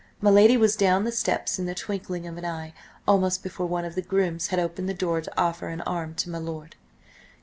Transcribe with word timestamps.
My 0.19 0.31
lady 0.31 0.57
was 0.57 0.75
down 0.75 1.03
the 1.03 1.11
steps 1.11 1.59
in 1.59 1.67
the 1.67 1.75
twinkling 1.75 2.25
of 2.25 2.35
an 2.39 2.43
eye, 2.43 2.73
almost 3.07 3.43
before 3.43 3.67
one 3.67 3.85
of 3.85 3.93
the 3.93 4.01
grooms 4.01 4.47
had 4.47 4.57
opened 4.57 4.89
the 4.89 4.95
door 4.95 5.21
to 5.21 5.39
offer 5.39 5.67
an 5.67 5.81
arm 5.81 6.15
to 6.15 6.29
my 6.31 6.39
lord. 6.39 6.75